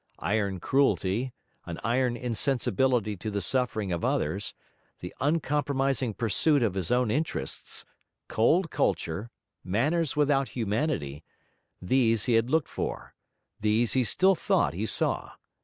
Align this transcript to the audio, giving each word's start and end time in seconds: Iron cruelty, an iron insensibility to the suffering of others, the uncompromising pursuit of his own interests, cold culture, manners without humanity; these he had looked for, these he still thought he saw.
Iron 0.17 0.59
cruelty, 0.59 1.31
an 1.67 1.79
iron 1.83 2.17
insensibility 2.17 3.15
to 3.17 3.29
the 3.29 3.39
suffering 3.39 3.91
of 3.91 4.03
others, 4.03 4.55
the 4.99 5.13
uncompromising 5.21 6.15
pursuit 6.15 6.63
of 6.63 6.73
his 6.73 6.89
own 6.91 7.11
interests, 7.11 7.85
cold 8.27 8.71
culture, 8.71 9.29
manners 9.63 10.15
without 10.15 10.49
humanity; 10.57 11.23
these 11.79 12.25
he 12.25 12.33
had 12.33 12.49
looked 12.49 12.67
for, 12.67 13.13
these 13.59 13.93
he 13.93 14.03
still 14.03 14.33
thought 14.33 14.73
he 14.73 14.87
saw. 14.87 15.33